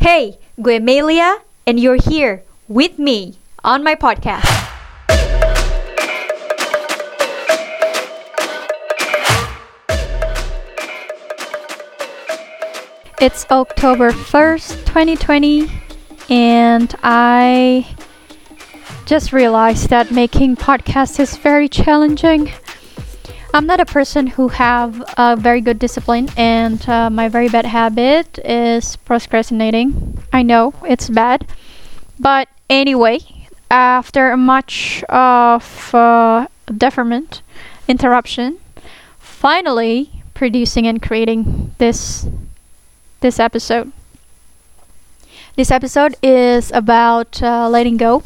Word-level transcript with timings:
Hey, 0.00 0.38
Guemelia, 0.60 1.40
and 1.66 1.80
you're 1.80 1.96
here 2.00 2.44
with 2.68 3.00
me 3.00 3.34
on 3.64 3.82
my 3.82 3.96
podcast. 3.96 4.46
It's 13.20 13.44
October 13.50 14.12
1st, 14.12 14.86
2020, 14.86 15.68
and 16.30 16.94
I 17.02 17.84
just 19.04 19.32
realized 19.32 19.88
that 19.90 20.12
making 20.12 20.54
podcasts 20.54 21.18
is 21.18 21.36
very 21.36 21.68
challenging. 21.68 22.52
I'm 23.54 23.66
not 23.66 23.80
a 23.80 23.86
person 23.86 24.26
who 24.26 24.48
have 24.48 25.02
a 25.16 25.34
very 25.34 25.60
good 25.62 25.78
discipline, 25.78 26.28
and 26.36 26.86
uh, 26.88 27.08
my 27.08 27.28
very 27.28 27.48
bad 27.48 27.64
habit 27.64 28.38
is 28.44 28.96
procrastinating. 28.96 30.22
I 30.32 30.42
know 30.42 30.74
it's 30.86 31.08
bad, 31.08 31.46
but 32.20 32.48
anyway, 32.68 33.20
after 33.70 34.36
much 34.36 35.02
of 35.04 35.94
uh, 35.94 36.46
deferment, 36.76 37.40
interruption, 37.88 38.58
finally 39.18 40.10
producing 40.34 40.86
and 40.86 41.00
creating 41.00 41.74
this 41.78 42.26
this 43.20 43.40
episode. 43.40 43.90
This 45.56 45.70
episode 45.70 46.14
is 46.22 46.70
about 46.72 47.42
uh, 47.42 47.68
letting 47.68 47.96
go 47.96 48.22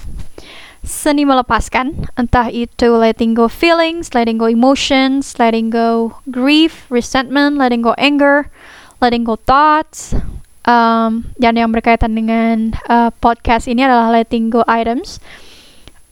seni 0.82 1.22
melepaskan, 1.22 2.10
entah 2.18 2.50
itu 2.50 2.98
letting 2.98 3.38
go 3.38 3.46
feelings, 3.46 4.10
letting 4.12 4.36
go 4.36 4.50
emotions, 4.50 5.38
letting 5.38 5.70
go 5.70 6.18
grief, 6.26 6.90
resentment, 6.90 7.54
letting 7.56 7.86
go 7.86 7.94
anger, 7.96 8.50
letting 8.98 9.22
go 9.22 9.38
thoughts. 9.38 10.14
Um, 10.62 11.34
dan 11.42 11.58
yang 11.58 11.74
berkaitan 11.74 12.14
dengan 12.14 12.78
uh, 12.86 13.10
podcast 13.18 13.66
ini 13.66 13.82
adalah 13.82 14.14
letting 14.14 14.50
go 14.50 14.62
items, 14.70 15.18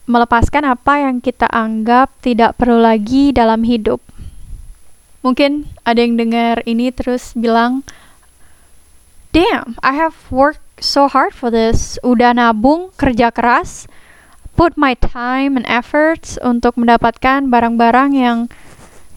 melepaskan 0.07 0.67
apa 0.67 1.07
yang 1.07 1.23
kita 1.23 1.47
anggap 1.47 2.11
tidak 2.19 2.59
perlu 2.59 2.83
lagi 2.83 3.31
dalam 3.31 3.63
hidup. 3.63 4.03
Mungkin 5.23 5.71
ada 5.87 5.99
yang 6.03 6.19
dengar 6.19 6.63
ini 6.67 6.91
terus 6.91 7.31
bilang, 7.37 7.83
Damn, 9.31 9.79
I 9.79 9.95
have 9.95 10.27
worked 10.27 10.83
so 10.83 11.07
hard 11.07 11.31
for 11.31 11.47
this. 11.47 11.95
Udah 12.03 12.35
nabung, 12.35 12.91
kerja 12.99 13.31
keras, 13.31 13.87
put 14.61 14.77
my 14.77 14.93
time 14.93 15.57
and 15.57 15.65
efforts 15.65 16.37
untuk 16.45 16.77
mendapatkan 16.77 17.49
barang-barang 17.49 18.13
yang 18.13 18.45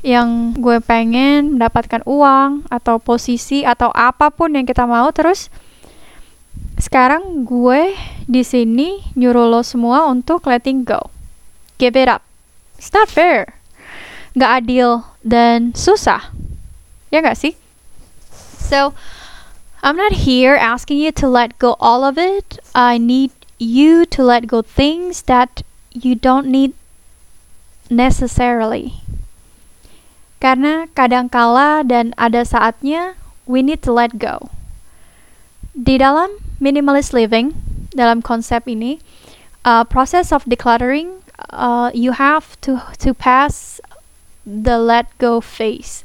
yang 0.00 0.56
gue 0.56 0.80
pengen 0.80 1.60
mendapatkan 1.60 2.00
uang 2.08 2.64
atau 2.72 2.96
posisi 2.96 3.60
atau 3.60 3.92
apa 3.92 4.32
pun 4.32 4.56
yang 4.56 4.64
kita 4.64 4.88
mau. 4.88 5.12
Terus 5.12 5.52
sekarang 6.80 7.44
gue 7.44 7.92
di 8.24 8.40
sini 8.40 9.04
nyuruh 9.20 9.52
lo 9.52 9.60
semua 9.60 10.08
untuk 10.08 10.48
letting 10.48 10.88
go. 10.88 11.12
Give 11.76 11.92
it 11.92 12.08
up. 12.08 12.24
It's 12.80 12.88
not 12.96 13.12
fair 13.12 13.60
gak 14.34 14.66
adil 14.66 15.06
dan 15.22 15.76
susah. 15.76 16.34
Ya 17.14 17.22
gak 17.22 17.38
sih? 17.38 17.54
So 18.58 18.96
I'm 19.84 20.00
not 20.00 20.26
here 20.26 20.56
asking 20.56 20.98
you 20.98 21.12
to 21.20 21.28
let 21.28 21.60
go 21.60 21.78
all 21.78 22.02
of 22.02 22.16
it. 22.16 22.58
I 22.74 22.96
need 22.96 23.30
you 23.58 24.06
to 24.06 24.22
let 24.22 24.46
go 24.46 24.62
things 24.62 25.22
that 25.30 25.62
you 25.92 26.14
don't 26.14 26.46
need 26.46 26.74
necessarily. 27.90 29.00
Karena 30.42 30.90
kadangkala 30.92 31.86
dan 31.88 32.12
ada 32.20 32.44
saatnya 32.44 33.16
we 33.48 33.64
need 33.64 33.80
to 33.80 33.92
let 33.92 34.18
go. 34.20 34.52
Di 35.72 35.96
dalam 35.98 36.36
minimalist 36.60 37.16
living, 37.16 37.56
dalam 37.94 38.20
konsep 38.20 38.66
ini, 38.68 39.00
uh, 39.64 39.82
process 39.84 40.30
of 40.30 40.44
decluttering, 40.44 41.24
uh, 41.50 41.90
you 41.94 42.12
have 42.12 42.58
to 42.60 42.78
to 43.00 43.14
pass 43.14 43.80
the 44.44 44.76
let 44.76 45.08
go 45.18 45.40
phase. 45.40 46.04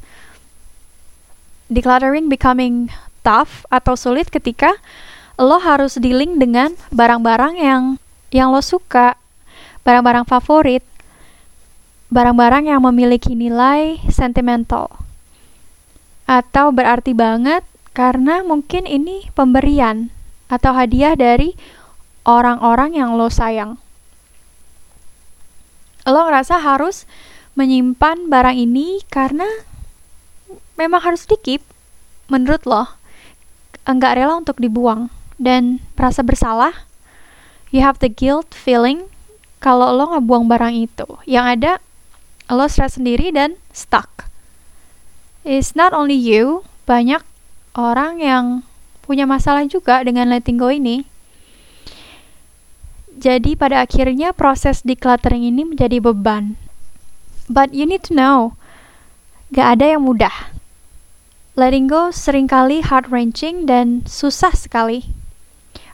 Decluttering 1.70 2.32
becoming 2.32 2.90
tough 3.22 3.68
atau 3.70 3.94
sulit 3.94 4.32
ketika 4.32 4.80
lo 5.40 5.56
harus 5.64 5.96
dealing 5.96 6.36
dengan 6.36 6.76
barang-barang 6.92 7.56
yang 7.56 7.96
yang 8.28 8.52
lo 8.52 8.60
suka, 8.60 9.16
barang-barang 9.88 10.28
favorit, 10.28 10.84
barang-barang 12.12 12.68
yang 12.68 12.84
memiliki 12.84 13.40
nilai 13.40 14.04
sentimental. 14.12 14.92
Atau 16.28 16.76
berarti 16.76 17.16
banget 17.16 17.64
karena 17.96 18.44
mungkin 18.44 18.84
ini 18.84 19.32
pemberian 19.32 20.12
atau 20.52 20.76
hadiah 20.76 21.16
dari 21.16 21.56
orang-orang 22.28 23.00
yang 23.00 23.16
lo 23.16 23.32
sayang. 23.32 23.80
Lo 26.04 26.28
ngerasa 26.28 26.60
harus 26.60 27.08
menyimpan 27.56 28.28
barang 28.28 28.60
ini 28.60 29.08
karena 29.08 29.48
memang 30.76 31.00
harus 31.00 31.24
dikip 31.24 31.64
menurut 32.28 32.64
lo 32.68 32.88
enggak 33.84 34.16
rela 34.22 34.38
untuk 34.38 34.62
dibuang 34.62 35.12
dan 35.40 35.80
merasa 35.96 36.22
bersalah, 36.22 36.86
you 37.72 37.80
have 37.80 37.98
the 38.04 38.12
guilt 38.12 38.52
feeling 38.52 39.08
kalau 39.64 39.96
lo 39.96 40.12
ngebuang 40.14 40.52
barang 40.52 40.76
itu. 40.76 41.08
Yang 41.24 41.46
ada, 41.58 41.72
lo 42.52 42.68
stres 42.68 43.00
sendiri 43.00 43.32
dan 43.32 43.56
stuck. 43.72 44.28
It's 45.48 45.74
not 45.74 45.96
only 45.96 46.20
you, 46.20 46.68
banyak 46.84 47.24
orang 47.74 48.20
yang 48.20 48.46
punya 49.08 49.24
masalah 49.24 49.64
juga 49.66 50.04
dengan 50.04 50.30
letting 50.30 50.60
go 50.60 50.70
ini. 50.70 51.08
Jadi 53.20 53.56
pada 53.60 53.84
akhirnya 53.84 54.32
proses 54.32 54.80
decluttering 54.84 55.44
ini 55.44 55.68
menjadi 55.68 56.00
beban. 56.00 56.56
But 57.52 57.76
you 57.76 57.84
need 57.84 58.08
to 58.08 58.16
know, 58.16 58.56
gak 59.52 59.80
ada 59.80 59.98
yang 59.98 60.08
mudah. 60.08 60.54
Letting 61.60 61.92
go 61.92 62.16
sering 62.16 62.48
kali 62.48 62.80
heart-wrenching 62.80 63.68
dan 63.68 64.08
susah 64.08 64.56
sekali. 64.56 65.19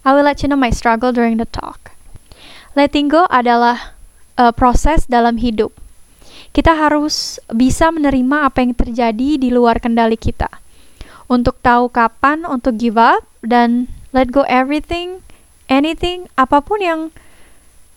I 0.05 0.13
will 0.13 0.21
let 0.21 0.45
you 0.45 0.47
know 0.53 0.61
my 0.61 0.69
struggle 0.69 1.09
during 1.09 1.41
the 1.41 1.49
talk. 1.49 1.97
Letting 2.77 3.09
go 3.09 3.25
adalah 3.33 3.97
uh, 4.37 4.53
proses 4.53 5.09
dalam 5.09 5.41
hidup. 5.41 5.73
Kita 6.53 6.77
harus 6.77 7.41
bisa 7.49 7.89
menerima 7.89 8.45
apa 8.45 8.61
yang 8.61 8.77
terjadi 8.77 9.41
di 9.41 9.49
luar 9.49 9.81
kendali 9.81 10.13
kita. 10.13 10.47
Untuk 11.25 11.57
tahu 11.65 11.89
kapan 11.89 12.45
untuk 12.45 12.77
give 12.77 13.01
up 13.01 13.25
dan 13.41 13.89
let 14.13 14.29
go 14.29 14.45
everything, 14.45 15.25
anything, 15.65 16.29
apa 16.37 16.61
pun 16.61 16.85
yang 16.85 17.01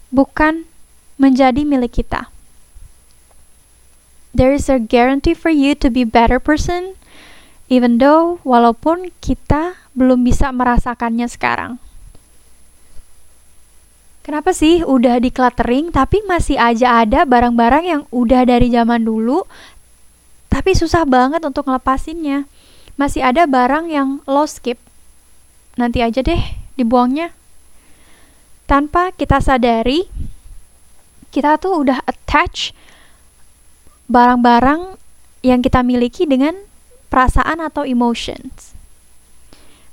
bukan 0.08 0.64
menjadi 1.20 1.60
milik 1.60 2.00
kita. 2.00 2.32
There 4.32 4.56
is 4.56 4.72
a 4.72 4.80
guarantee 4.80 5.36
for 5.36 5.52
you 5.52 5.76
to 5.76 5.92
be 5.92 6.08
better 6.08 6.40
person, 6.40 6.96
even 7.68 8.00
though 8.00 8.40
walaupun 8.48 9.12
kita 9.20 9.76
belum 9.92 10.24
bisa 10.24 10.48
merasakannya 10.56 11.28
sekarang. 11.28 11.76
Kenapa 14.24 14.52
sih 14.52 14.84
udah 14.84 15.18
di 15.18 15.32
cluttering 15.32 15.88
tapi 15.88 16.20
masih 16.28 16.60
aja 16.60 17.00
ada 17.00 17.24
barang-barang 17.24 17.84
yang 17.84 18.02
udah 18.12 18.44
dari 18.44 18.68
zaman 18.68 19.08
dulu 19.08 19.44
tapi 20.48 20.72
susah 20.72 21.04
banget 21.04 21.44
untuk 21.44 21.68
ngelepasinnya. 21.68 22.48
Masih 22.98 23.22
ada 23.22 23.46
barang 23.46 23.88
yang 23.88 24.20
lo 24.26 24.44
skip. 24.44 24.76
Nanti 25.78 26.02
aja 26.02 26.20
deh 26.20 26.42
dibuangnya. 26.74 27.30
Tanpa 28.68 29.14
kita 29.14 29.38
sadari 29.40 30.10
kita 31.28 31.60
tuh 31.60 31.84
udah 31.84 32.02
attach 32.08 32.72
barang-barang 34.08 34.96
yang 35.44 35.60
kita 35.60 35.84
miliki 35.84 36.24
dengan 36.24 36.56
perasaan 37.12 37.60
atau 37.60 37.84
emotions. 37.84 38.72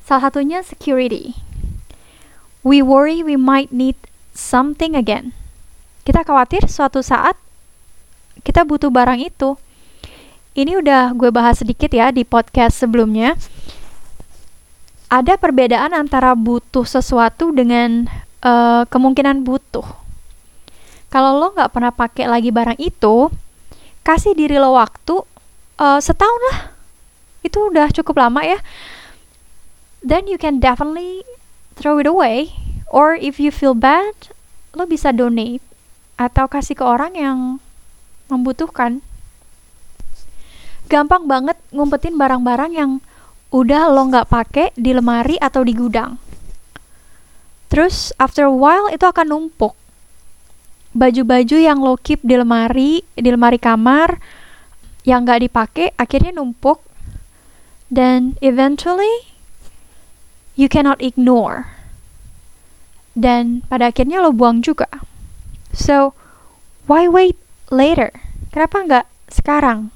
Salah 0.01 0.31
satunya 0.31 0.63
security. 0.63 1.35
We 2.65 2.81
worry 2.81 3.21
we 3.21 3.37
might 3.37 3.69
need 3.69 3.99
something 4.35 4.93
again. 4.93 5.31
Kita 6.03 6.21
khawatir 6.21 6.67
suatu 6.67 7.01
saat 7.01 7.39
kita 8.43 8.67
butuh 8.67 8.91
barang 8.93 9.17
itu. 9.23 9.57
Ini 10.53 10.79
udah 10.83 11.15
gue 11.15 11.31
bahas 11.33 11.63
sedikit 11.63 11.89
ya 11.89 12.11
di 12.13 12.21
podcast 12.27 12.77
sebelumnya. 12.77 13.33
Ada 15.09 15.39
perbedaan 15.39 15.95
antara 15.95 16.35
butuh 16.35 16.83
sesuatu 16.83 17.55
dengan 17.55 18.05
uh, 18.43 18.83
kemungkinan 18.85 19.41
butuh. 19.41 19.83
Kalau 21.09 21.39
lo 21.39 21.55
nggak 21.55 21.71
pernah 21.71 21.91
pakai 21.95 22.27
lagi 22.27 22.51
barang 22.51 22.75
itu, 22.77 23.31
kasih 24.03 24.35
diri 24.35 24.59
lo 24.59 24.75
waktu 24.75 25.15
uh, 25.79 25.99
setahun 26.03 26.41
lah. 26.51 26.75
Itu 27.41 27.71
udah 27.71 27.87
cukup 27.95 28.19
lama 28.19 28.43
ya. 28.43 28.59
Then 30.05 30.29
you 30.29 30.37
can 30.37 30.61
definitely 30.61 31.25
throw 31.75 31.97
it 31.97 32.05
away 32.05 32.64
Or 32.89 33.17
if 33.17 33.41
you 33.41 33.49
feel 33.49 33.73
bad, 33.73 34.13
lo 34.75 34.85
bisa 34.85 35.09
donate 35.09 35.63
atau 36.15 36.47
kasih 36.47 36.79
ke 36.79 36.85
orang 36.85 37.13
yang 37.17 37.39
membutuhkan. 38.31 39.03
Gampang 40.85 41.25
banget 41.25 41.57
ngumpetin 41.73 42.13
barang-barang 42.13 42.71
yang 42.77 42.91
udah 43.49 43.89
lo 43.89 44.05
nggak 44.09 44.29
pakai 44.29 44.67
di 44.77 44.93
lemari 44.93 45.39
atau 45.41 45.65
di 45.65 45.73
gudang. 45.73 46.21
Terus 47.71 48.13
after 48.21 48.47
a 48.47 48.53
while 48.53 48.87
itu 48.93 49.03
akan 49.03 49.27
numpuk. 49.33 49.73
Baju-baju 50.95 51.57
yang 51.59 51.83
lo 51.83 51.99
keep 51.99 52.23
di 52.23 52.39
lemari, 52.39 53.03
di 53.17 53.29
lemari 53.33 53.59
kamar 53.59 54.21
yang 55.03 55.27
nggak 55.27 55.43
dipakai 55.49 55.91
akhirnya 55.99 56.31
numpuk 56.31 56.79
dan 57.91 58.39
eventually 58.39 59.27
you 60.55 60.71
cannot 60.71 60.97
ignore. 61.03 61.74
Dan 63.15 63.63
pada 63.71 63.89
akhirnya 63.89 64.19
lo 64.19 64.35
buang 64.35 64.59
juga. 64.59 64.91
So, 65.71 66.11
why 66.91 67.07
wait 67.07 67.39
later? 67.71 68.11
Kenapa 68.51 68.77
nggak 68.83 69.05
sekarang? 69.31 69.95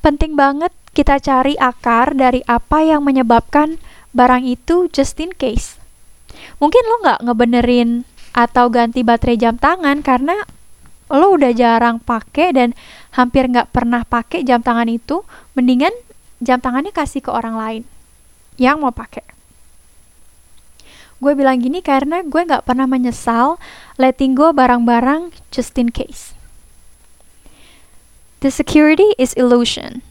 Penting 0.00 0.34
banget 0.34 0.72
kita 0.96 1.20
cari 1.20 1.54
akar 1.60 2.16
dari 2.16 2.40
apa 2.48 2.80
yang 2.82 3.04
menyebabkan 3.04 3.76
barang 4.16 4.48
itu 4.48 4.88
just 4.88 5.20
in 5.20 5.30
case. 5.36 5.76
Mungkin 6.58 6.82
lo 6.88 6.96
nggak 7.04 7.20
ngebenerin 7.28 7.90
atau 8.32 8.72
ganti 8.72 9.04
baterai 9.04 9.36
jam 9.36 9.54
tangan 9.60 10.00
karena 10.00 10.34
lo 11.08 11.32
udah 11.32 11.52
jarang 11.56 12.00
pakai 12.02 12.52
dan 12.52 12.76
hampir 13.16 13.48
nggak 13.48 13.72
pernah 13.72 14.04
pakai 14.04 14.44
jam 14.44 14.60
tangan 14.60 14.88
itu, 14.90 15.24
mendingan 15.56 15.92
jam 16.40 16.60
tangannya 16.60 16.92
kasih 16.92 17.24
ke 17.24 17.30
orang 17.32 17.56
lain 17.56 17.82
yang 18.60 18.82
mau 18.82 18.92
pakai. 18.92 19.37
Gue 21.18 21.34
bilang 21.34 21.58
gini 21.58 21.82
karena 21.82 22.22
gue 22.22 22.42
nggak 22.42 22.66
pernah 22.66 22.86
menyesal 22.86 23.58
letting 23.98 24.38
go 24.38 24.54
barang-barang 24.54 25.34
just 25.50 25.74
in 25.78 25.90
case. 25.90 26.34
The 28.38 28.54
security 28.54 29.18
is 29.18 29.34
illusion 29.34 30.06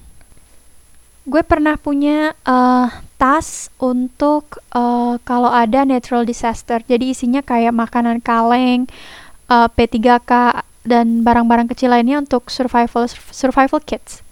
gue 1.28 1.44
pernah 1.44 1.76
punya 1.76 2.32
uh, 2.48 2.88
tas 3.20 3.68
untuk 3.84 4.64
uh, 4.72 5.20
kalau 5.28 5.52
ada 5.52 5.84
natural 5.84 6.24
disaster. 6.24 6.80
Jadi 6.88 7.12
isinya 7.12 7.44
kayak 7.44 7.76
makanan 7.76 8.24
kaleng, 8.24 8.88
uh, 9.52 9.68
P3K 9.68 10.64
dan 10.88 11.28
barang-barang 11.28 11.68
kecil 11.68 11.92
lainnya 11.92 12.24
untuk 12.24 12.48
survival 12.48 13.12
survival 13.12 13.84
kits. 13.84 14.24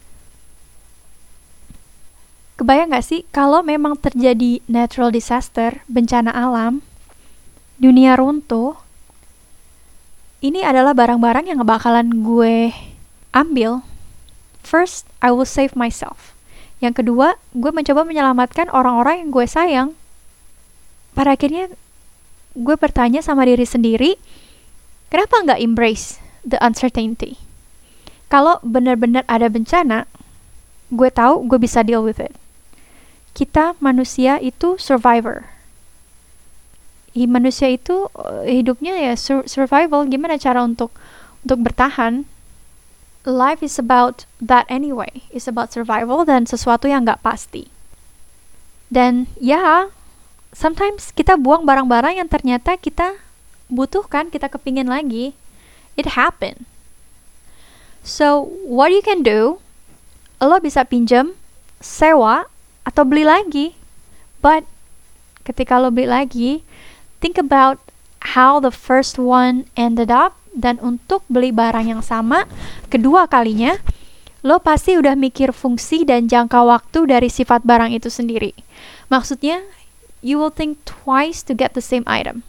Kebayang 2.56 2.96
gak 2.96 3.04
sih 3.04 3.28
kalau 3.36 3.60
memang 3.60 4.00
terjadi 4.00 4.64
natural 4.72 5.12
disaster, 5.12 5.84
bencana 5.92 6.32
alam, 6.32 6.80
dunia 7.76 8.16
runtuh, 8.16 8.80
ini 10.40 10.64
adalah 10.64 10.96
barang-barang 10.96 11.52
yang 11.52 11.60
bakalan 11.68 12.24
gue 12.24 12.72
ambil. 13.36 13.84
First, 14.64 15.04
I 15.20 15.36
will 15.36 15.44
save 15.44 15.76
myself. 15.76 16.32
Yang 16.80 17.04
kedua, 17.04 17.36
gue 17.52 17.76
mencoba 17.76 18.08
menyelamatkan 18.08 18.72
orang-orang 18.72 19.28
yang 19.28 19.30
gue 19.36 19.46
sayang. 19.52 19.90
Pada 21.12 21.36
akhirnya, 21.36 21.68
gue 22.56 22.76
bertanya 22.80 23.20
sama 23.20 23.44
diri 23.44 23.68
sendiri, 23.68 24.16
kenapa 25.12 25.44
nggak 25.44 25.60
embrace 25.60 26.24
the 26.48 26.56
uncertainty? 26.64 27.36
Kalau 28.32 28.64
benar-benar 28.64 29.28
ada 29.28 29.52
bencana, 29.52 30.08
gue 30.88 31.10
tahu 31.12 31.52
gue 31.52 31.60
bisa 31.60 31.84
deal 31.84 32.00
with 32.00 32.24
it. 32.24 32.32
Kita 33.36 33.76
manusia 33.84 34.40
itu 34.40 34.80
survivor. 34.80 35.52
Manusia 37.16 37.68
itu 37.72 38.08
eh, 38.48 38.64
hidupnya 38.64 38.96
ya 38.96 39.14
survival. 39.44 40.08
Gimana 40.08 40.40
cara 40.40 40.64
untuk 40.64 40.96
untuk 41.44 41.60
bertahan? 41.68 42.24
life 43.26 43.66
is 43.66 43.82
about 43.82 44.30
that 44.38 44.70
anyway. 44.70 45.26
It's 45.34 45.50
about 45.50 45.74
survival 45.74 46.24
dan 46.24 46.46
sesuatu 46.46 46.86
yang 46.86 47.10
nggak 47.10 47.26
pasti. 47.26 47.68
Dan 48.88 49.26
ya, 49.42 49.90
sometimes 50.54 51.10
kita 51.10 51.36
buang 51.36 51.66
barang-barang 51.66 52.22
yang 52.22 52.30
ternyata 52.30 52.78
kita 52.78 53.18
butuhkan, 53.68 54.30
kita 54.30 54.48
kepingin 54.48 54.88
lagi. 54.88 55.34
It 55.98 56.14
happen. 56.14 56.70
So, 58.06 58.46
what 58.70 58.94
you 58.94 59.02
can 59.02 59.26
do, 59.26 59.58
lo 60.38 60.62
bisa 60.62 60.86
pinjam, 60.86 61.34
sewa, 61.82 62.46
atau 62.96 63.04
beli 63.04 63.28
lagi. 63.28 63.76
But, 64.40 64.64
ketika 65.44 65.76
lo 65.84 65.92
beli 65.92 66.08
lagi, 66.08 66.64
think 67.20 67.36
about 67.36 67.84
how 68.40 68.64
the 68.64 68.72
first 68.72 69.20
one 69.20 69.68
ended 69.76 70.08
up 70.08 70.40
dan 70.56 70.80
untuk 70.80 71.28
beli 71.28 71.52
barang 71.52 71.92
yang 71.92 72.00
sama 72.00 72.48
kedua 72.88 73.28
kalinya, 73.28 73.76
lo 74.48 74.64
pasti 74.64 74.96
udah 74.96 75.20
mikir 75.20 75.52
fungsi 75.52 76.08
dan 76.08 76.32
jangka 76.32 76.64
waktu 76.64 77.12
dari 77.12 77.28
sifat 77.28 77.68
barang 77.68 77.92
itu 77.92 78.08
sendiri. 78.08 78.56
Maksudnya, 79.12 79.68
you 80.24 80.40
will 80.40 80.54
think 80.54 80.80
twice 80.88 81.44
to 81.44 81.52
get 81.52 81.76
the 81.76 81.84
same 81.84 82.08
item. 82.08 82.48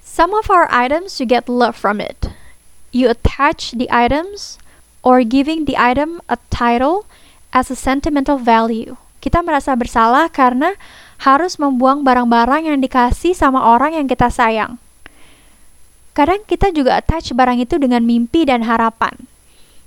Some 0.00 0.32
of 0.32 0.48
our 0.48 0.64
items 0.72 1.20
you 1.20 1.28
get 1.28 1.46
love 1.46 1.76
from 1.76 2.00
it. 2.00 2.32
You 2.90 3.12
attach 3.12 3.76
the 3.76 3.86
items 3.92 4.56
or 5.04 5.20
giving 5.22 5.68
the 5.68 5.76
item 5.76 6.24
a 6.32 6.40
title 6.48 7.04
as 7.52 7.72
a 7.72 7.76
sentimental 7.76 8.36
value. 8.36 8.96
Kita 9.18 9.42
merasa 9.42 9.74
bersalah 9.74 10.30
karena 10.30 10.78
harus 11.18 11.58
membuang 11.58 12.06
barang-barang 12.06 12.70
yang 12.70 12.78
dikasih 12.78 13.34
sama 13.34 13.74
orang 13.74 13.98
yang 13.98 14.06
kita 14.06 14.30
sayang. 14.30 14.78
Kadang 16.14 16.42
kita 16.46 16.70
juga 16.74 16.98
attach 16.98 17.30
barang 17.34 17.62
itu 17.62 17.78
dengan 17.78 18.02
mimpi 18.02 18.46
dan 18.46 18.66
harapan. 18.66 19.14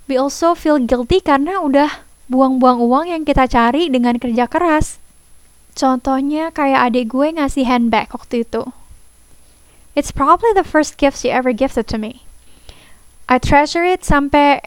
We 0.07 0.19
also 0.19 0.55
feel 0.55 0.79
guilty 0.79 1.23
karena 1.23 1.63
udah 1.63 2.03
buang-buang 2.31 2.79
uang 2.79 3.05
yang 3.11 3.23
kita 3.27 3.47
cari 3.47 3.91
dengan 3.91 4.15
kerja 4.15 4.47
keras. 4.47 4.99
Contohnya 5.75 6.51
kayak 6.51 6.91
adik 6.91 7.11
gue 7.11 7.35
ngasih 7.35 7.67
handbag 7.67 8.11
waktu 8.11 8.43
itu. 8.43 8.63
It's 9.91 10.11
probably 10.15 10.55
the 10.55 10.63
first 10.63 10.95
gift 10.95 11.19
she 11.19 11.31
ever 11.31 11.51
gifted 11.51 11.87
to 11.91 11.99
me. 11.99 12.23
I 13.27 13.39
treasure 13.39 13.83
it 13.83 14.07
sampai 14.07 14.59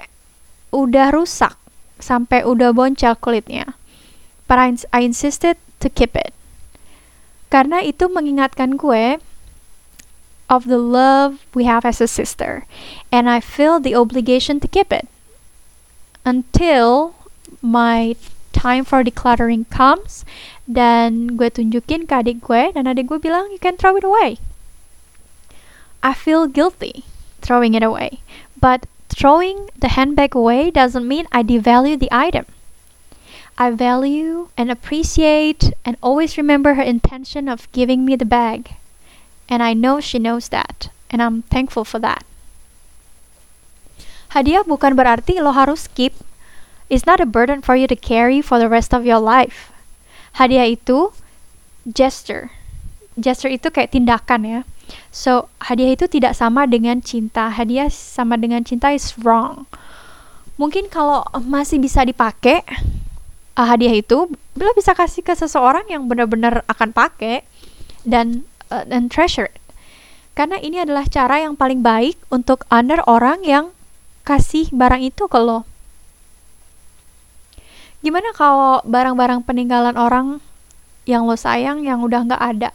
udah 0.72 1.12
rusak, 1.12 1.56
sampai 1.98 2.42
udah 2.42 2.74
boncel 2.74 3.14
kulitnya. 3.18 3.78
But 4.46 4.58
I, 4.60 4.68
I 4.92 5.00
insisted 5.06 5.56
to 5.80 5.88
keep 5.88 6.14
it. 6.16 6.34
Karena 7.48 7.80
itu 7.80 8.10
mengingatkan 8.10 8.76
gue 8.76 9.22
of 10.50 10.68
the 10.68 10.78
love 10.78 11.40
we 11.54 11.64
have 11.64 11.84
as 11.84 12.00
a 12.00 12.08
sister, 12.10 12.66
and 13.08 13.30
I 13.30 13.40
feel 13.40 13.80
the 13.80 13.94
obligation 13.94 14.60
to 14.60 14.68
keep 14.68 14.92
it 14.92 15.08
until 16.24 17.14
my 17.62 18.16
time 18.52 18.84
for 18.84 19.02
decluttering 19.04 19.68
comes 19.68 20.24
dan 20.64 21.36
gue 21.36 21.50
tunjukin 21.50 22.08
ke 22.08 22.14
adik 22.14 22.38
gue 22.40 22.72
dan 22.72 22.88
adik 22.88 23.12
gue 23.12 23.20
bilang 23.20 23.50
you 23.52 23.60
can 23.60 23.76
throw 23.76 23.96
it 23.96 24.04
away. 24.04 24.40
I 26.04 26.12
feel 26.12 26.48
guilty 26.48 27.04
throwing 27.40 27.72
it 27.72 27.84
away, 27.84 28.20
but 28.56 28.88
throwing 29.08 29.70
the 29.78 29.88
handbag 29.88 30.34
away 30.34 30.70
doesn't 30.70 31.06
mean 31.06 31.26
I 31.32 31.42
devalue 31.42 31.98
the 31.98 32.12
item. 32.12 32.46
I 33.56 33.70
value 33.70 34.48
and 34.56 34.70
appreciate 34.70 35.72
and 35.84 35.96
always 36.02 36.36
remember 36.36 36.74
her 36.74 36.82
intention 36.82 37.48
of 37.48 37.70
giving 37.70 38.04
me 38.04 38.16
the 38.16 38.26
bag. 38.26 38.74
And 39.48 39.62
I 39.62 39.74
know 39.74 40.00
she 40.00 40.18
knows 40.18 40.48
that. 40.48 40.90
And 41.10 41.22
I'm 41.22 41.42
thankful 41.42 41.84
for 41.84 42.00
that. 42.00 42.24
Hadiah 44.34 44.66
bukan 44.66 44.98
berarti 44.98 45.38
lo 45.38 45.54
harus 45.54 45.86
keep. 45.94 46.18
It's 46.90 47.06
not 47.06 47.22
a 47.22 47.28
burden 47.28 47.62
for 47.62 47.78
you 47.78 47.86
to 47.86 47.94
carry 47.94 48.42
for 48.42 48.58
the 48.58 48.66
rest 48.66 48.90
of 48.90 49.06
your 49.06 49.22
life. 49.22 49.70
Hadiah 50.42 50.74
itu 50.74 51.14
gesture. 51.86 52.50
Gesture 53.14 53.54
itu 53.54 53.70
kayak 53.70 53.94
tindakan 53.94 54.42
ya. 54.42 54.60
So, 55.14 55.48
hadiah 55.62 55.94
itu 55.94 56.10
tidak 56.10 56.34
sama 56.34 56.66
dengan 56.66 57.00
cinta. 57.00 57.48
Hadiah 57.52 57.88
sama 57.88 58.34
dengan 58.34 58.66
cinta 58.66 58.90
is 58.90 59.14
wrong. 59.22 59.64
Mungkin 60.58 60.86
kalau 60.90 61.26
masih 61.42 61.82
bisa 61.82 62.06
dipakai, 62.06 62.62
uh, 63.58 63.66
hadiah 63.66 63.94
itu 63.94 64.30
lo 64.54 64.70
bisa 64.74 64.94
kasih 64.94 65.22
ke 65.26 65.34
seseorang 65.34 65.86
yang 65.90 66.06
benar-benar 66.06 66.62
akan 66.70 66.94
pakai 66.94 67.42
dan 68.06 68.46
uh, 68.70 68.86
dan 68.86 69.10
treasure 69.10 69.50
it. 69.50 69.58
Karena 70.34 70.58
ini 70.58 70.82
adalah 70.82 71.06
cara 71.06 71.42
yang 71.42 71.54
paling 71.54 71.82
baik 71.82 72.18
untuk 72.26 72.66
honor 72.66 72.98
orang 73.06 73.46
yang 73.46 73.70
kasih 74.26 74.66
barang 74.74 75.02
itu 75.06 75.30
ke 75.30 75.38
lo. 75.38 75.62
Gimana 78.02 78.34
kalau 78.34 78.82
barang-barang 78.82 79.46
peninggalan 79.46 79.94
orang 79.94 80.42
yang 81.06 81.24
lo 81.24 81.38
sayang 81.38 81.86
yang 81.86 82.02
udah 82.02 82.26
nggak 82.26 82.42
ada? 82.42 82.70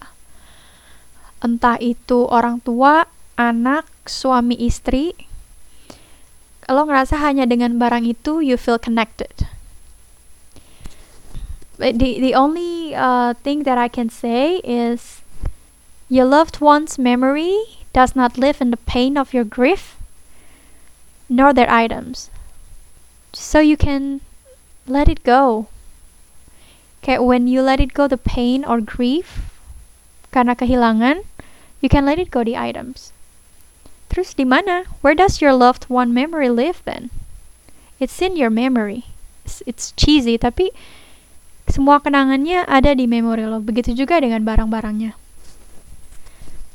Entah 1.39 1.79
itu 1.79 2.27
orang 2.27 2.60
tua, 2.62 3.08
anak, 3.39 3.88
suami 4.03 4.60
istri, 4.60 5.15
lo 6.67 6.86
ngerasa 6.86 7.17
hanya 7.24 7.48
dengan 7.50 7.79
barang 7.79 8.05
itu 8.05 8.43
you 8.43 8.60
feel 8.60 8.77
connected. 8.77 9.48
The 11.79 11.96
the 11.96 12.36
only 12.36 12.91
uh, 12.91 13.39
thing 13.39 13.63
that 13.63 13.79
I 13.79 13.88
can 13.88 14.12
say 14.12 14.60
is 14.67 15.19
Your 16.12 16.25
loved 16.25 16.60
one's 16.60 16.98
memory 16.98 17.53
does 17.93 18.15
not 18.15 18.36
live 18.36 18.62
in 18.62 18.72
the 18.72 18.77
pain 18.77 19.15
of 19.15 19.31
your 19.31 19.43
grief, 19.43 19.96
nor 21.29 21.53
their 21.53 21.69
items. 21.69 22.31
So 23.31 23.60
you 23.60 23.77
can 23.77 24.22
let 24.88 25.08
it 25.08 25.24
go. 25.24 25.67
Kayak 27.03 27.22
when 27.22 27.48
you 27.48 27.62
let 27.62 27.79
it 27.79 27.93
go 27.93 28.08
the 28.08 28.17
pain 28.17 28.65
or 28.65 28.81
grief 28.81 29.49
karena 30.29 30.53
kehilangan, 30.53 31.25
you 31.81 31.89
can 31.89 32.05
let 32.05 32.21
it 32.21 32.29
go 32.29 32.45
the 32.45 32.57
items. 32.57 33.12
Terus 34.09 34.33
di 34.33 34.45
mana? 34.45 34.89
Where 35.05 35.13
does 35.13 35.38
your 35.38 35.53
loved 35.53 35.86
one 35.86 36.13
memory 36.13 36.50
live 36.50 36.81
then? 36.83 37.13
It's 38.01 38.17
in 38.24 38.33
your 38.33 38.50
memory. 38.50 39.05
It's, 39.45 39.93
cheesy 39.93 40.38
tapi 40.38 40.74
semua 41.69 42.01
kenangannya 42.01 42.65
ada 42.65 42.98
di 42.98 43.05
memori 43.05 43.45
lo. 43.45 43.62
Begitu 43.62 43.93
juga 43.93 44.17
dengan 44.17 44.41
barang-barangnya. 44.41 45.13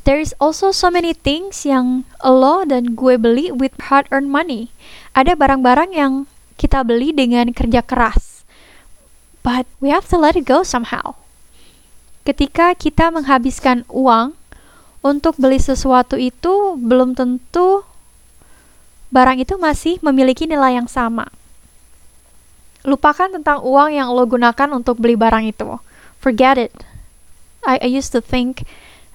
There 0.05 0.21
is 0.21 0.37
also 0.37 0.69
so 0.71 0.93
many 0.93 1.17
things 1.17 1.65
yang 1.65 2.05
lo 2.21 2.63
dan 2.69 2.93
gue 2.93 3.17
beli 3.17 3.49
with 3.51 3.73
hard-earned 3.89 4.29
money. 4.29 4.69
Ada 5.17 5.33
barang-barang 5.35 5.97
yang 5.97 6.29
kita 6.61 6.85
beli 6.85 7.11
dengan 7.11 7.51
kerja 7.57 7.81
keras. 7.81 8.45
But 9.41 9.65
we 9.81 9.91
have 9.91 10.07
to 10.13 10.21
let 10.21 10.37
it 10.37 10.45
go 10.45 10.63
somehow. 10.63 11.24
Ketika 12.25 12.73
kita 12.73 13.13
menghabiskan 13.13 13.85
uang 13.93 14.33
untuk 15.05 15.37
beli 15.37 15.61
sesuatu 15.61 16.17
itu, 16.17 16.81
belum 16.81 17.13
tentu 17.13 17.85
barang 19.13 19.39
itu 19.45 19.55
masih 19.61 20.01
memiliki 20.01 20.49
nilai 20.49 20.81
yang 20.81 20.89
sama. 20.89 21.29
Lupakan 22.83 23.29
tentang 23.29 23.61
uang 23.61 23.93
yang 23.93 24.09
lo 24.11 24.25
gunakan 24.25 24.73
untuk 24.73 24.97
beli 24.97 25.15
barang 25.21 25.45
itu. 25.45 25.79
Forget 26.19 26.57
it. 26.57 26.73
I, 27.65 27.81
I 27.81 27.89
used 27.89 28.13
to 28.17 28.21
think 28.25 28.65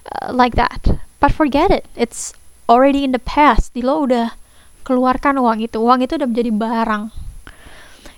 uh, 0.06 0.30
like 0.30 0.54
that. 0.54 1.02
But 1.18 1.34
forget 1.34 1.74
it. 1.74 1.86
It's 1.98 2.34
already 2.70 3.02
in 3.02 3.10
the 3.10 3.22
past. 3.22 3.74
Di 3.74 3.82
lo 3.82 4.06
udah 4.06 4.38
keluarkan 4.86 5.38
uang 5.38 5.66
itu. 5.66 5.78
Uang 5.78 6.02
itu 6.02 6.14
udah 6.14 6.26
menjadi 6.30 6.50
barang. 6.54 7.02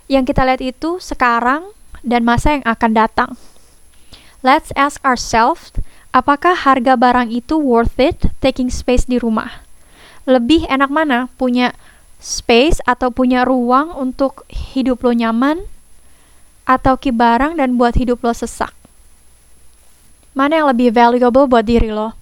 Yang 0.08 0.24
kita 0.32 0.44
lihat 0.44 0.60
itu 0.60 1.00
sekarang 1.00 1.72
dan 2.04 2.24
masa 2.24 2.60
yang 2.60 2.64
akan 2.64 2.92
datang. 2.92 3.30
Let's 4.42 4.74
ask 4.74 4.98
ourselves, 5.06 5.70
apakah 6.10 6.66
harga 6.66 6.98
barang 6.98 7.30
itu 7.30 7.54
worth 7.62 7.94
it 8.02 8.26
taking 8.42 8.74
space 8.74 9.06
di 9.06 9.22
rumah? 9.22 9.62
Lebih 10.26 10.66
enak 10.66 10.90
mana 10.90 11.30
punya 11.38 11.78
space 12.18 12.82
atau 12.82 13.14
punya 13.14 13.46
ruang 13.46 13.94
untuk 13.94 14.42
hidup 14.50 15.06
lo 15.06 15.14
nyaman 15.14 15.62
atau 16.66 16.98
ki 16.98 17.14
barang 17.14 17.54
dan 17.54 17.78
buat 17.78 17.94
hidup 17.94 18.18
lo 18.26 18.34
sesak? 18.34 18.74
Mana 20.34 20.58
yang 20.58 20.74
lebih 20.74 20.90
valuable 20.90 21.46
buat 21.46 21.62
diri 21.62 21.94
lo? 21.94 22.18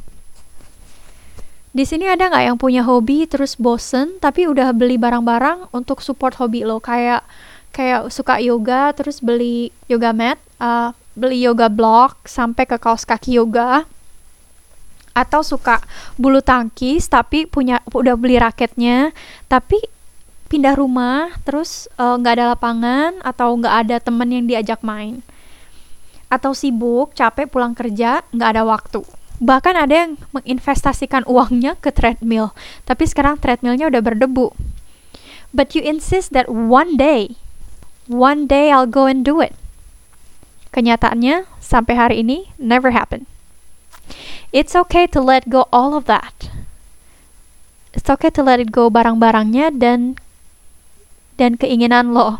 Di 1.72 1.88
sini 1.88 2.04
ada 2.04 2.28
nggak 2.28 2.44
yang 2.52 2.58
punya 2.60 2.84
hobi 2.84 3.24
terus 3.24 3.56
bosen 3.56 4.20
tapi 4.20 4.44
udah 4.44 4.76
beli 4.76 5.00
barang-barang 5.00 5.72
untuk 5.72 6.04
support 6.04 6.36
hobi 6.36 6.68
lo 6.68 6.84
kayak 6.84 7.24
kayak 7.72 8.12
suka 8.12 8.44
yoga 8.44 8.92
terus 8.92 9.24
beli 9.24 9.72
yoga 9.88 10.12
mat, 10.12 10.36
uh, 10.60 10.92
beli 11.18 11.44
yoga 11.44 11.66
block 11.66 12.26
sampai 12.28 12.64
ke 12.66 12.76
kaos 12.78 13.06
kaki 13.06 13.38
yoga 13.38 13.84
atau 15.10 15.42
suka 15.42 15.82
bulu 16.14 16.38
tangkis 16.38 17.10
tapi 17.10 17.44
punya 17.44 17.82
udah 17.90 18.14
beli 18.14 18.38
raketnya 18.38 19.10
tapi 19.50 19.82
pindah 20.46 20.78
rumah 20.78 21.34
terus 21.42 21.90
uh, 21.98 22.14
nggak 22.14 22.32
uh, 22.32 22.36
ada 22.38 22.44
lapangan 22.54 23.12
atau 23.26 23.54
nggak 23.58 23.74
ada 23.86 23.96
temen 23.98 24.28
yang 24.30 24.44
diajak 24.46 24.80
main 24.86 25.22
atau 26.30 26.54
sibuk, 26.54 27.12
capek 27.18 27.50
pulang 27.50 27.74
kerja, 27.74 28.22
nggak 28.30 28.50
ada 28.54 28.62
waktu. 28.62 29.02
Bahkan 29.42 29.74
ada 29.74 29.94
yang 30.06 30.12
menginvestasikan 30.30 31.26
uangnya 31.26 31.74
ke 31.82 31.90
treadmill, 31.90 32.54
tapi 32.86 33.04
sekarang 33.10 33.36
treadmillnya 33.42 33.90
udah 33.90 34.00
berdebu. 34.00 34.54
But 35.50 35.74
you 35.74 35.82
insist 35.82 36.30
that 36.38 36.46
one 36.46 36.94
day, 36.94 37.34
one 38.06 38.46
day 38.46 38.70
I'll 38.70 38.86
go 38.86 39.10
and 39.10 39.26
do 39.26 39.42
it. 39.42 39.58
Kenyataannya, 40.70 41.50
sampai 41.58 41.94
hari 41.98 42.16
ini, 42.22 42.50
never 42.58 42.94
happen. 42.94 43.26
It's 44.50 44.74
okay 44.74 45.06
to 45.10 45.22
let 45.22 45.46
go 45.46 45.70
all 45.70 45.94
of 45.94 46.10
that. 46.10 46.50
It's 47.94 48.10
okay 48.10 48.30
to 48.34 48.42
let 48.42 48.62
it 48.62 48.70
go 48.70 48.86
barang-barangnya 48.90 49.74
dan 49.74 50.14
dan 51.38 51.58
keinginan 51.58 52.14
lo. 52.14 52.38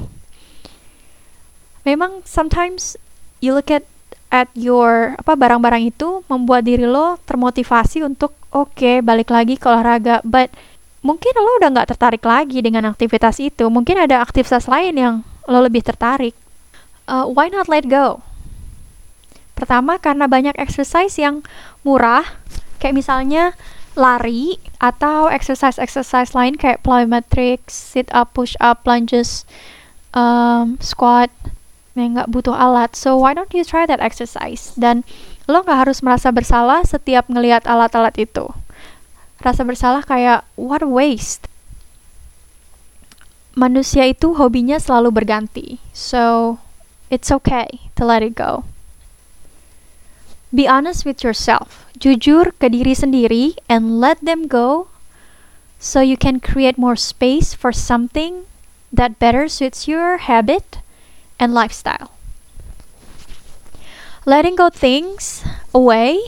Memang 1.83 2.23
sometimes 2.23 2.95
you 3.43 3.55
look 3.55 3.71
at 3.71 3.87
at 4.31 4.47
your 4.55 5.19
apa 5.19 5.35
barang-barang 5.35 5.91
itu 5.91 6.23
membuat 6.31 6.63
diri 6.63 6.87
lo 6.87 7.19
termotivasi 7.27 8.07
untuk 8.07 8.31
oke 8.55 8.79
okay, 8.79 9.03
balik 9.03 9.35
lagi 9.35 9.59
ke 9.59 9.67
olahraga 9.67 10.23
but 10.23 10.55
mungkin 11.03 11.35
lo 11.35 11.59
udah 11.59 11.69
nggak 11.75 11.89
tertarik 11.91 12.23
lagi 12.23 12.63
dengan 12.63 12.87
aktivitas 12.95 13.43
itu 13.43 13.67
mungkin 13.67 13.99
ada 13.99 14.23
aktivitas 14.23 14.71
lain 14.71 14.95
yang 14.95 15.15
lo 15.51 15.59
lebih 15.67 15.83
tertarik 15.83 16.39
uh, 17.11 17.27
why 17.27 17.51
not 17.51 17.67
let 17.67 17.91
go 17.91 18.23
pertama 19.59 19.99
karena 19.99 20.31
banyak 20.31 20.57
exercise 20.57 21.19
yang 21.19 21.43
murah 21.83 22.25
kayak 22.81 22.97
misalnya 22.97 23.53
lari 23.99 24.57
atau 24.81 25.29
exercise-exercise 25.29 26.33
lain 26.33 26.55
kayak 26.57 26.81
plyometrics, 26.81 27.75
sit 27.75 28.09
up, 28.15 28.33
push 28.33 28.55
up, 28.63 28.87
lunges, 28.87 29.45
um, 30.15 30.79
squat 30.81 31.29
yang 31.99 32.17
nggak 32.17 32.31
butuh 32.31 32.55
alat. 32.55 32.95
So 32.95 33.19
why 33.21 33.35
don't 33.35 33.53
you 33.53 33.67
try 33.67 33.85
that 33.85 34.01
exercise? 34.01 34.73
Dan 34.79 35.03
lo 35.51 35.61
nggak 35.61 35.87
harus 35.87 36.01
merasa 36.01 36.31
bersalah 36.31 36.87
setiap 36.87 37.27
ngelihat 37.27 37.67
alat-alat 37.67 38.17
itu. 38.17 38.49
Rasa 39.43 39.67
bersalah 39.67 40.07
kayak 40.07 40.47
what 40.57 40.81
a 40.81 40.89
waste. 40.89 41.45
Manusia 43.59 44.07
itu 44.07 44.39
hobinya 44.39 44.79
selalu 44.79 45.11
berganti. 45.11 45.83
So 45.91 46.57
it's 47.11 47.31
okay 47.31 47.91
to 47.97 48.07
let 48.07 48.23
it 48.23 48.35
go. 48.35 48.65
Be 50.55 50.67
honest 50.67 51.05
with 51.05 51.23
yourself. 51.23 51.87
Jujur 51.99 52.55
ke 52.59 52.71
diri 52.71 52.95
sendiri 52.95 53.59
and 53.69 54.01
let 54.01 54.19
them 54.25 54.47
go 54.47 54.89
so 55.79 56.01
you 56.01 56.17
can 56.17 56.41
create 56.41 56.79
more 56.79 56.97
space 56.97 57.55
for 57.55 57.71
something 57.71 58.47
that 58.91 59.19
better 59.19 59.47
suits 59.47 59.87
your 59.87 60.19
habit 60.19 60.83
and 61.39 61.55
lifestyle. 61.55 62.15
Letting 64.27 64.57
go 64.57 64.69
things 64.69 65.47
away 65.73 66.21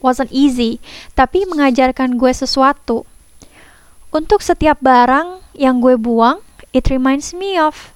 wasn't 0.00 0.32
easy, 0.32 0.80
tapi 1.14 1.44
mengajarkan 1.46 2.16
gue 2.16 2.32
sesuatu. 2.32 3.04
Untuk 4.10 4.42
setiap 4.42 4.82
barang 4.82 5.40
yang 5.54 5.78
gue 5.78 5.94
buang, 5.94 6.42
it 6.74 6.90
reminds 6.90 7.30
me 7.30 7.54
of 7.54 7.94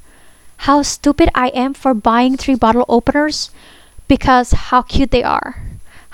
how 0.65 0.83
stupid 0.83 1.31
I 1.35 1.49
am 1.49 1.75
for 1.75 1.95
buying 1.95 2.37
three 2.37 2.55
bottle 2.55 2.85
openers 2.89 3.51
because 4.09 4.53
how 4.73 4.83
cute 4.83 5.11
they 5.11 5.23
are. 5.23 5.63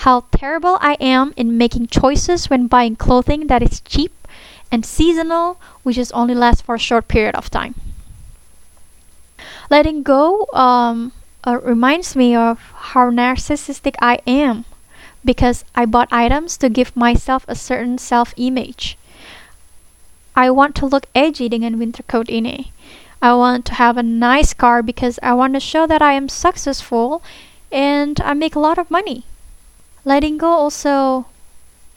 How 0.06 0.24
terrible 0.32 0.78
I 0.80 0.96
am 1.00 1.34
in 1.36 1.58
making 1.58 1.88
choices 1.88 2.48
when 2.48 2.66
buying 2.66 2.96
clothing 2.96 3.48
that 3.48 3.62
is 3.62 3.80
cheap 3.80 4.12
and 4.72 4.86
seasonal, 4.86 5.60
which 5.82 5.98
is 5.98 6.12
only 6.12 6.34
lasts 6.34 6.62
for 6.62 6.76
a 6.76 6.78
short 6.78 7.08
period 7.08 7.34
of 7.34 7.50
time 7.50 7.74
letting 9.70 10.02
go 10.02 10.46
um, 10.52 11.12
uh, 11.46 11.58
reminds 11.62 12.16
me 12.16 12.34
of 12.34 12.58
how 12.90 13.08
narcissistic 13.10 13.94
I 14.02 14.18
am 14.26 14.66
because 15.24 15.64
I 15.74 15.86
bought 15.86 16.12
items 16.12 16.58
to 16.58 16.68
give 16.68 16.96
myself 16.96 17.44
a 17.48 17.54
certain 17.54 17.96
self 17.96 18.34
image. 18.36 18.98
I 20.34 20.50
want 20.50 20.74
to 20.76 20.86
look 20.86 21.06
edgy 21.14 21.48
dengan 21.48 21.78
winter 21.78 22.02
coat 22.02 22.26
ini. 22.26 22.74
I 23.22 23.34
want 23.34 23.64
to 23.66 23.74
have 23.74 23.96
a 23.96 24.02
nice 24.02 24.54
car 24.54 24.82
because 24.82 25.18
I 25.22 25.34
want 25.34 25.54
to 25.54 25.60
show 25.60 25.86
that 25.86 26.02
I 26.02 26.14
am 26.14 26.28
successful 26.28 27.22
and 27.70 28.20
I 28.20 28.34
make 28.34 28.56
a 28.56 28.60
lot 28.60 28.78
of 28.78 28.90
money. 28.90 29.24
Letting 30.04 30.38
go 30.38 30.48
also 30.48 31.26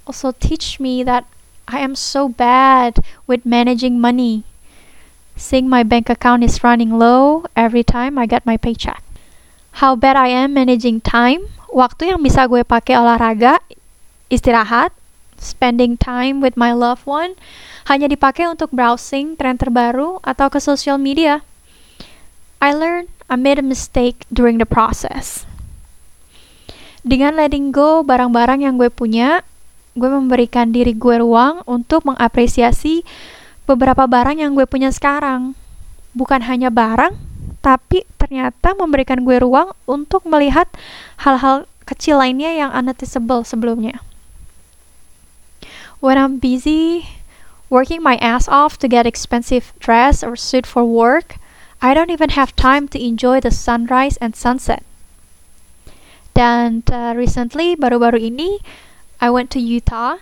also 0.06 0.36
teach 0.36 0.80
me 0.80 1.04
that 1.04 1.26
I 1.68 1.80
am 1.80 1.96
so 1.96 2.28
bad 2.28 3.00
with 3.26 3.46
managing 3.46 4.00
money 4.00 4.44
seeing 5.36 5.68
my 5.70 5.84
bank 5.84 6.10
account 6.10 6.44
is 6.44 6.64
running 6.64 6.98
low 6.98 7.46
every 7.56 7.84
time 7.84 8.18
I 8.18 8.26
get 8.26 8.46
my 8.46 8.58
paycheck. 8.58 9.02
How 9.82 9.96
bad 9.96 10.16
I 10.16 10.30
am 10.30 10.54
managing 10.54 11.02
time, 11.02 11.50
waktu 11.74 12.14
yang 12.14 12.22
bisa 12.22 12.46
gue 12.46 12.62
pakai 12.62 12.94
olahraga, 12.94 13.58
istirahat, 14.30 14.94
spending 15.44 16.00
time 16.00 16.40
with 16.40 16.56
my 16.56 16.72
loved 16.72 17.04
one, 17.04 17.36
hanya 17.92 18.08
dipakai 18.08 18.48
untuk 18.48 18.72
browsing 18.72 19.36
tren 19.36 19.60
terbaru 19.60 20.24
atau 20.24 20.48
ke 20.48 20.64
social 20.64 20.96
media. 20.96 21.44
I 22.64 22.72
learned 22.72 23.12
I 23.28 23.36
made 23.36 23.60
a 23.60 23.66
mistake 23.66 24.24
during 24.32 24.58
the 24.58 24.68
process. 24.68 25.44
Dengan 27.04 27.36
letting 27.36 27.76
go 27.76 28.00
barang-barang 28.00 28.64
yang 28.64 28.80
gue 28.80 28.88
punya, 28.88 29.44
gue 30.00 30.08
memberikan 30.08 30.72
diri 30.72 30.96
gue 30.96 31.20
ruang 31.20 31.60
untuk 31.68 32.08
mengapresiasi 32.08 33.04
beberapa 33.68 34.08
barang 34.08 34.40
yang 34.40 34.56
gue 34.56 34.64
punya 34.64 34.88
sekarang. 34.96 35.60
Bukan 36.16 36.48
hanya 36.48 36.72
barang, 36.72 37.20
tapi 37.60 38.08
ternyata 38.16 38.72
memberikan 38.80 39.24
gue 39.28 39.44
ruang 39.44 39.76
untuk 39.84 40.24
melihat 40.24 40.72
hal-hal 41.20 41.68
kecil 41.84 42.24
lainnya 42.24 42.56
yang 42.56 42.72
unnoticeable 42.72 43.44
sebelumnya. 43.44 44.00
When 46.04 46.20
I'm 46.20 46.36
busy 46.36 47.08
working 47.72 48.04
my 48.04 48.20
ass 48.20 48.52
off 48.52 48.76
to 48.84 48.92
get 48.92 49.08
expensive 49.08 49.72
dress 49.80 50.20
or 50.20 50.36
suit 50.36 50.68
for 50.68 50.84
work, 50.84 51.40
I 51.80 51.96
don't 51.96 52.12
even 52.12 52.36
have 52.36 52.52
time 52.60 52.92
to 52.92 53.00
enjoy 53.00 53.40
the 53.40 53.56
sunrise 53.56 54.20
and 54.20 54.36
sunset. 54.36 54.84
Dan 56.36 56.84
uh, 56.92 57.16
recently 57.16 57.80
baru-baru 57.80 58.20
ini 58.20 58.60
I 59.24 59.32
went 59.32 59.48
to 59.56 59.64
Utah, 59.64 60.20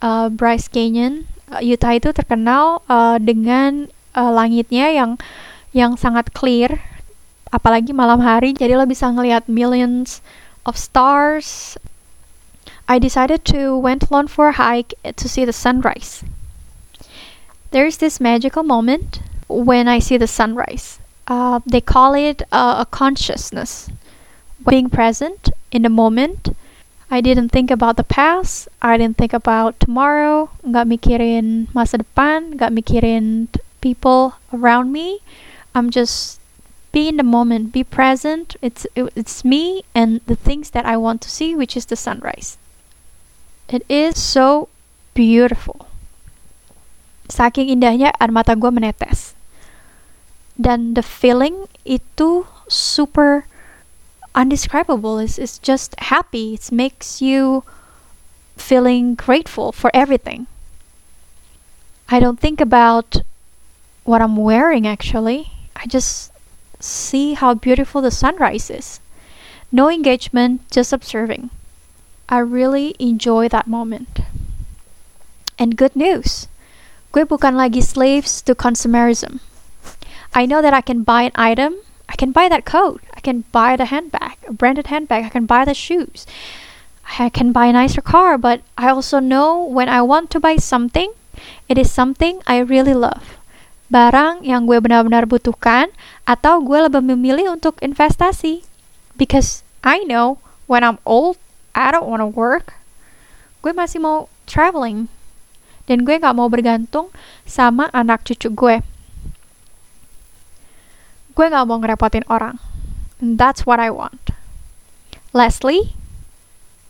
uh, 0.00 0.32
Bryce 0.32 0.72
Canyon. 0.72 1.28
Uh, 1.52 1.60
Utah 1.60 2.00
itu 2.00 2.16
terkenal 2.16 2.80
uh, 2.88 3.20
dengan 3.20 3.92
uh, 4.16 4.32
langitnya 4.32 4.88
yang 4.88 5.20
yang 5.76 6.00
sangat 6.00 6.32
clear, 6.32 6.80
apalagi 7.52 7.92
malam 7.92 8.24
hari. 8.24 8.56
Jadi 8.56 8.72
lo 8.72 8.88
bisa 8.88 9.12
ngelihat 9.12 9.52
millions 9.52 10.24
of 10.64 10.80
stars. 10.80 11.76
I 12.90 12.98
decided 12.98 13.44
to 13.54 13.78
went 13.78 14.10
alone 14.10 14.26
for 14.26 14.48
a 14.48 14.58
hike 14.58 14.94
to 15.14 15.28
see 15.28 15.44
the 15.44 15.52
sunrise. 15.52 16.24
There's 17.70 17.98
this 17.98 18.18
magical 18.18 18.64
moment 18.64 19.20
when 19.46 19.86
I 19.86 20.00
see 20.00 20.16
the 20.16 20.26
sunrise. 20.26 20.98
Uh, 21.28 21.60
they 21.64 21.80
call 21.80 22.14
it 22.14 22.42
uh, 22.50 22.82
a 22.82 22.86
consciousness 22.90 23.90
being 24.68 24.90
present 24.90 25.50
in 25.70 25.82
the 25.82 25.88
moment. 25.88 26.48
I 27.08 27.20
didn't 27.20 27.50
think 27.50 27.70
about 27.70 27.96
the 27.96 28.02
past, 28.02 28.66
I 28.82 28.98
didn't 28.98 29.18
think 29.18 29.34
about 29.34 29.78
tomorrow, 29.78 30.50
nggak 30.66 30.90
mikirin 30.90 31.70
masa 31.70 32.02
depan, 32.02 32.58
nggak 32.58 32.74
mikirin 32.74 33.54
people 33.80 34.34
around 34.52 34.90
me. 34.90 35.22
I'm 35.76 35.94
just 35.94 36.40
be 36.90 37.06
in 37.06 37.18
the 37.18 37.22
moment, 37.22 37.70
be 37.70 37.86
present. 37.86 38.58
It's 38.58 38.82
it's 38.98 39.46
me 39.46 39.86
and 39.94 40.18
the 40.26 40.34
things 40.34 40.74
that 40.74 40.86
I 40.86 40.98
want 40.98 41.22
to 41.22 41.30
see, 41.30 41.54
which 41.54 41.78
is 41.78 41.86
the 41.86 41.94
sunrise. 41.94 42.58
It 43.70 43.86
is 43.88 44.18
so 44.18 44.66
beautiful. 45.14 45.86
Saking 47.30 47.70
indahnya 47.70 48.10
air 48.18 48.34
mata 48.34 48.58
gue 48.58 48.66
menetes. 48.66 49.38
Dan 50.58 50.98
the 50.98 51.06
feeling 51.06 51.70
itu 51.86 52.50
super 52.66 53.46
undescribable. 54.34 55.22
It's, 55.22 55.38
it's 55.38 55.62
just 55.62 55.94
happy. 56.10 56.58
It 56.58 56.74
makes 56.74 57.22
you 57.22 57.62
feeling 58.58 59.14
grateful 59.14 59.70
for 59.70 59.94
everything. 59.94 60.50
I 62.10 62.18
don't 62.18 62.42
think 62.42 62.60
about 62.60 63.22
what 64.02 64.18
I'm 64.18 64.34
wearing 64.34 64.82
actually. 64.82 65.54
I 65.78 65.86
just 65.86 66.34
see 66.82 67.38
how 67.38 67.54
beautiful 67.54 68.02
the 68.02 68.10
sunrise 68.10 68.66
is. 68.66 68.98
No 69.70 69.86
engagement, 69.86 70.66
just 70.74 70.92
observing. 70.92 71.54
I 72.30 72.38
really 72.38 72.94
enjoy 73.02 73.50
that 73.50 73.66
moment. 73.66 74.22
And 75.58 75.76
good 75.76 75.98
news, 75.98 76.46
gue 77.10 77.26
bukan 77.26 77.58
lagi 77.58 77.82
slaves 77.82 78.38
to 78.46 78.54
consumerism. 78.54 79.42
I 80.30 80.46
know 80.46 80.62
that 80.62 80.72
I 80.72 80.80
can 80.80 81.02
buy 81.02 81.26
an 81.26 81.34
item, 81.34 81.82
I 82.06 82.14
can 82.14 82.30
buy 82.30 82.46
that 82.46 82.62
coat, 82.62 83.02
I 83.10 83.20
can 83.20 83.44
buy 83.52 83.76
the 83.76 83.92
handbag, 83.92 84.40
a 84.48 84.52
branded 84.54 84.88
handbag. 84.88 85.28
I 85.28 85.28
can 85.28 85.44
buy 85.44 85.68
the 85.68 85.76
shoes. 85.76 86.24
I 87.18 87.28
can 87.28 87.52
buy 87.52 87.66
a 87.68 87.76
nicer 87.76 88.00
car, 88.00 88.38
but 88.38 88.64
I 88.80 88.88
also 88.88 89.20
know 89.20 89.60
when 89.60 89.92
I 89.92 90.00
want 90.00 90.30
to 90.32 90.40
buy 90.40 90.56
something, 90.56 91.12
it 91.68 91.76
is 91.76 91.92
something 91.92 92.40
I 92.46 92.64
really 92.64 92.94
love. 92.94 93.36
Barang 93.92 94.40
yang 94.40 94.64
gue 94.64 94.80
benar-benar 94.80 95.28
butuhkan 95.28 95.92
atau 96.24 96.64
gue 96.64 96.80
lebih 96.80 97.04
memilih 97.04 97.60
untuk 97.60 97.76
investasi. 97.84 98.64
Because 99.20 99.60
I 99.84 100.00
know 100.08 100.40
when 100.64 100.80
I'm 100.80 100.96
old, 101.04 101.36
I 101.80 101.88
don't 101.88 102.04
want 102.04 102.20
to 102.20 102.28
work. 102.28 102.76
Gue 103.64 103.72
masih 103.72 104.04
mau 104.04 104.28
traveling. 104.44 105.08
Dan 105.88 106.04
gue 106.04 106.20
gak 106.20 106.36
mau 106.36 106.52
bergantung 106.52 107.08
sama 107.48 107.88
anak 107.96 108.28
cucu 108.28 108.52
gue. 108.52 108.76
Gue 111.32 111.46
gak 111.48 111.64
mau 111.64 111.80
ngerepotin 111.80 112.28
orang. 112.28 112.60
That's 113.16 113.64
what 113.64 113.80
I 113.80 113.88
want. 113.88 114.36
Leslie, 115.32 115.94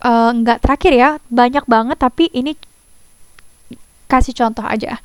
uh, 0.00 0.32
nggak 0.32 0.64
terakhir 0.64 0.92
ya, 0.97 1.11
banyak 1.28 1.64
banget 1.68 2.00
tapi 2.00 2.33
ini 2.33 2.57
kasih 4.09 4.35
contoh 4.35 4.64
aja. 4.64 4.98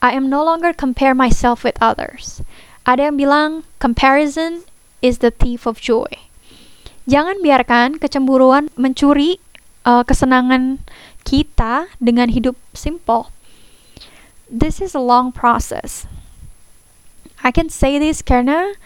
I 0.00 0.16
am 0.16 0.32
no 0.32 0.42
longer 0.42 0.72
compare 0.72 1.12
myself 1.12 1.62
with 1.62 1.76
others. 1.78 2.40
Ada 2.88 3.12
yang 3.12 3.16
bilang 3.20 3.50
comparison 3.78 4.64
is 5.04 5.20
the 5.20 5.30
thief 5.30 5.68
of 5.68 5.78
joy. 5.78 6.08
Jangan 7.10 7.42
biarkan 7.42 7.98
kecemburuan 7.98 8.70
mencuri 8.78 9.42
uh, 9.82 10.06
kesenangan 10.06 10.78
kita 11.26 11.90
dengan 11.98 12.30
hidup 12.30 12.54
simple. 12.70 13.34
This 14.46 14.78
is 14.78 14.94
a 14.94 15.02
long 15.02 15.34
process. 15.34 16.06
I 17.42 17.50
can 17.50 17.66
say 17.66 17.98
this 17.98 18.22
karena 18.22 18.78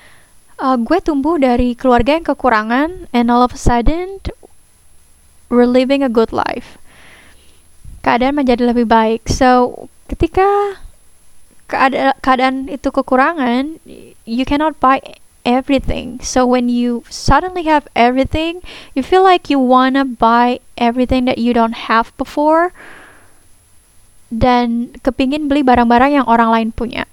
uh, 0.57 0.81
gue 0.81 1.05
tumbuh 1.05 1.37
dari 1.37 1.77
keluarga 1.77 2.17
yang 2.17 2.25
kekurangan 2.25 3.13
and 3.13 3.29
all 3.29 3.45
of 3.45 3.53
a 3.53 3.61
sudden 3.61 4.25
we're 5.53 5.69
living 5.69 6.01
a 6.01 6.09
good 6.09 6.33
life 6.33 6.81
keadaan 8.05 8.37
menjadi 8.37 8.69
lebih 8.69 8.87
baik 8.87 9.27
so 9.27 9.89
ketika 10.13 10.79
keada 11.67 12.15
keadaan 12.21 12.69
itu 12.69 12.93
kekurangan 12.93 13.81
you 14.29 14.45
cannot 14.45 14.77
buy 14.79 15.01
everything 15.45 16.19
so 16.21 16.47
when 16.47 16.69
you 16.69 17.05
suddenly 17.09 17.65
have 17.65 17.87
everything 17.95 18.65
you 18.97 19.03
feel 19.03 19.23
like 19.23 19.49
you 19.53 19.59
wanna 19.59 20.05
buy 20.05 20.59
everything 20.77 21.25
that 21.25 21.39
you 21.39 21.53
don't 21.53 21.87
have 21.87 22.17
before 22.17 22.73
dan 24.33 24.89
kepingin 25.05 25.47
beli 25.47 25.61
barang-barang 25.61 26.17
yang 26.17 26.27
orang 26.27 26.49
lain 26.49 26.69
punya 26.73 27.05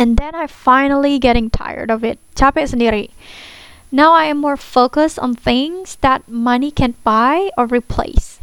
And 0.00 0.16
then 0.16 0.34
I 0.34 0.46
finally 0.46 1.18
getting 1.18 1.50
tired 1.50 1.90
of 1.90 2.02
it. 2.02 2.18
Capek 2.34 2.64
sendiri. 2.64 3.12
Now 3.92 4.16
I 4.16 4.32
am 4.32 4.40
more 4.40 4.56
focused 4.56 5.20
on 5.20 5.36
things 5.36 6.00
that 6.00 6.24
money 6.24 6.72
can't 6.72 6.96
buy 7.04 7.52
or 7.60 7.68
replace. 7.68 8.40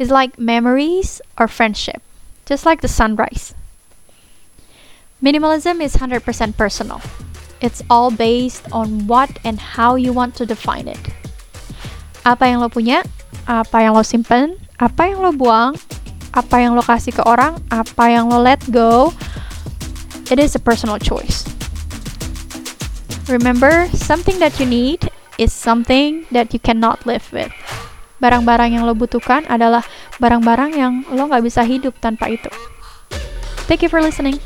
It's 0.00 0.08
like 0.08 0.40
memories 0.40 1.20
or 1.36 1.52
friendship, 1.52 2.00
just 2.48 2.64
like 2.64 2.80
the 2.80 2.88
sunrise. 2.88 3.52
Minimalism 5.20 5.84
is 5.84 6.00
100% 6.00 6.24
personal. 6.56 7.02
It's 7.58 7.82
all 7.90 8.14
based 8.14 8.62
on 8.70 9.10
what 9.10 9.30
and 9.42 9.58
how 9.58 9.98
you 9.98 10.14
want 10.14 10.38
to 10.38 10.46
define 10.46 10.86
it. 10.86 11.00
Apa 12.22 12.46
yang 12.46 12.62
lo 12.62 12.70
punya, 12.70 13.02
apa 13.50 13.82
yang 13.82 13.98
lo 13.98 14.06
simpen, 14.06 14.54
apa 14.78 15.10
yang 15.10 15.18
lo 15.18 15.34
buang, 15.34 15.74
apa 16.30 16.62
yang 16.62 16.78
lo 16.78 16.82
kasih 16.86 17.18
ke 17.18 17.22
orang, 17.26 17.58
apa 17.74 18.14
yang 18.14 18.30
lo 18.30 18.38
let 18.38 18.62
go, 18.70 19.10
it 20.30 20.38
is 20.38 20.54
a 20.54 20.62
personal 20.62 21.02
choice. 21.02 21.42
Remember, 23.26 23.90
something 23.92 24.38
that 24.38 24.56
you 24.62 24.64
need 24.64 25.10
is 25.36 25.50
something 25.50 26.24
that 26.30 26.54
you 26.54 26.62
cannot 26.62 27.02
live 27.04 27.26
with. 27.34 27.52
Barang-barang 28.22 28.78
yang 28.78 28.86
lo 28.86 28.94
butuhkan 28.94 29.46
adalah 29.50 29.82
barang-barang 30.22 30.70
yang 30.78 31.02
lo 31.10 31.26
nggak 31.26 31.42
bisa 31.42 31.66
hidup 31.66 31.98
tanpa 31.98 32.30
itu. 32.30 32.50
Thank 33.68 33.84
you 33.84 33.90
for 33.92 34.00
listening. 34.00 34.40